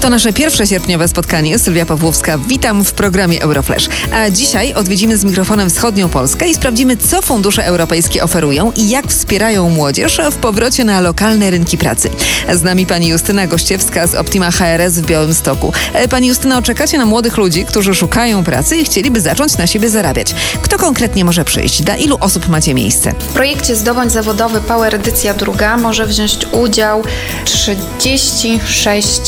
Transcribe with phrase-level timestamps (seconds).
[0.00, 1.58] To nasze pierwsze sierpniowe spotkanie.
[1.58, 3.88] Sylwia Pawłowska, witam w programie Euroflash.
[4.12, 9.06] A dzisiaj odwiedzimy z mikrofonem wschodnią Polskę i sprawdzimy, co fundusze europejskie oferują i jak
[9.06, 12.10] wspierają młodzież w powrocie na lokalne rynki pracy.
[12.54, 15.72] Z nami pani Justyna Gościewska z Optima HRS w Białymstoku.
[15.92, 19.90] E, Pani Justyna, czekacie na młodych ludzi, którzy szukają pracy i chcieliby zacząć na siebie
[19.90, 20.34] zarabiać.
[20.62, 21.82] Kto konkretnie może przyjść?
[21.82, 23.12] Dla ilu osób macie miejsce?
[23.12, 27.02] W projekcie Zdobądź Zawodowy Power edycja druga może wziąć udział
[27.44, 29.20] 36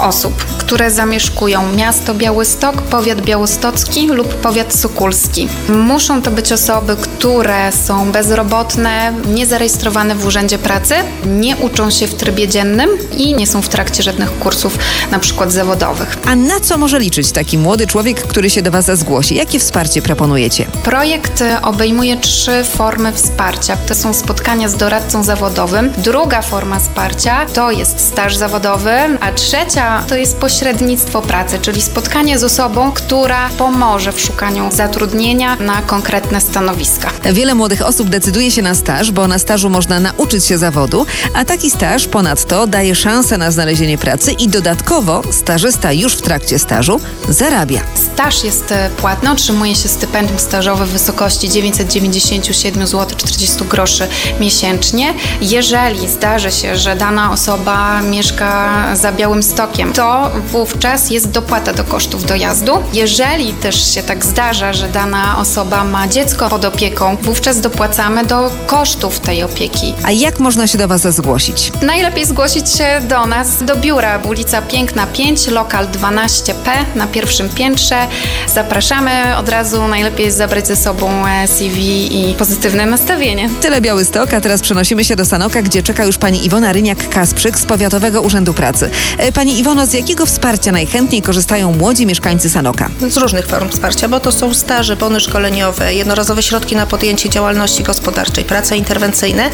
[0.00, 0.15] osób,
[0.58, 5.48] które zamieszkują miasto Białystok, powiat białostocki lub powiat sukulski.
[5.68, 10.94] Muszą to być osoby, które są bezrobotne, niezarejestrowane w Urzędzie Pracy,
[11.26, 14.78] nie uczą się w trybie dziennym i nie są w trakcie żadnych kursów,
[15.10, 16.18] na przykład zawodowych.
[16.26, 19.34] A na co może liczyć taki młody człowiek, który się do Was zgłosi?
[19.34, 20.66] Jakie wsparcie proponujecie?
[20.82, 23.76] Projekt obejmuje trzy formy wsparcia.
[23.76, 25.92] To są spotkania z doradcą zawodowym.
[25.98, 32.38] Druga forma wsparcia to jest staż zawodowy, a trzecia to jest pośrednictwo pracy, czyli spotkanie
[32.38, 37.10] z osobą, która pomoże w szukaniu zatrudnienia na konkretne stanowiska.
[37.32, 41.44] Wiele młodych osób decyduje się na staż, bo na stażu można nauczyć się zawodu, a
[41.44, 47.00] taki staż ponadto daje szansę na znalezienie pracy i dodatkowo stażysta już w trakcie stażu
[47.28, 47.80] zarabia.
[47.94, 54.08] Staż jest e, płatny, otrzymuje się stypendium stażowe w wysokości 997 zł 40 groszy
[54.40, 55.14] miesięcznie.
[55.40, 61.84] Jeżeli zdarzy się, że dana osoba mieszka za Białym Stokiem, to wówczas jest dopłata do
[61.84, 62.72] kosztów dojazdu.
[62.92, 68.50] Jeżeli też się tak zdarza, że dana osoba ma dziecko pod opieką, wówczas dopłacamy do
[68.66, 69.94] kosztów tej opieki.
[70.02, 71.72] A jak można się do Was zgłosić?
[71.82, 78.06] Najlepiej zgłosić się do nas, do biura, ulica Piękna 5, lokal 12P na pierwszym piętrze.
[78.54, 83.50] Zapraszamy od razu, najlepiej zabrać ze sobą e, CV i pozytywne nastawienie.
[83.60, 87.66] Tyle Białystok, a teraz przenosimy się do Sanoka, gdzie czeka już pani Iwona Ryniak-Kasprzyk z
[87.66, 88.90] Powiatowego Urzędu Pracy.
[89.18, 92.90] E, Pani Iwono, z jakiego wsparcia najchętniej korzystają młodzi mieszkańcy Sanoka?
[93.08, 97.82] z różnych form wsparcia, bo to są staże, bony szkoleniowe, jednorazowe środki na podjęcie działalności
[97.82, 99.50] gospodarczej, prace interwencyjne.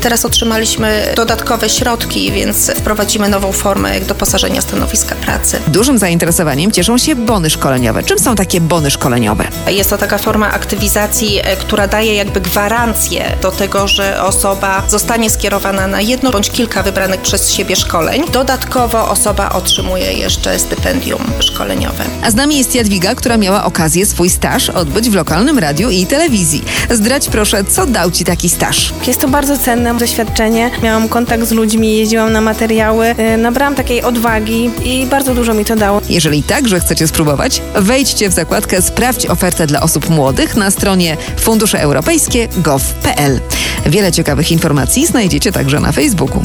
[0.00, 5.60] Teraz otrzymaliśmy dodatkowe środki, więc wprowadzimy nową formę jak doposażenia stanowiska pracy.
[5.68, 8.02] Dużym zainteresowaniem cieszą się bony szkoleniowe.
[8.02, 9.44] Czym są takie bony szkoleniowe?
[9.68, 15.30] Jest to taka forma aktywizacji, e, która daje jakby gwarancję do tego, że osoba zostanie
[15.30, 18.22] skierowana na jedno bądź kilka wybranych przez siebie szkoleń.
[18.32, 22.04] Dodatkowo osoba otrzymuje jeszcze stypendium szkoleniowe.
[22.22, 26.06] A z nami jest Jadwiga, która miała okazję swój staż odbyć w lokalnym radiu i
[26.06, 26.64] telewizji.
[26.90, 28.92] Zdrać proszę, co dał Ci taki staż?
[29.06, 30.70] Jest to bardzo cenne doświadczenie.
[30.82, 35.64] Miałam kontakt z ludźmi, jeździłam na materiały, y, nabrałam takiej odwagi i bardzo dużo mi
[35.64, 36.00] to dało.
[36.08, 43.40] Jeżeli także chcecie spróbować, wejdźcie w zakładkę Sprawdź ofertę dla osób młodych na stronie fundusze-europejskie.gov.pl.
[43.86, 46.44] Wiele ciekawych informacji znajdziecie także na Facebooku.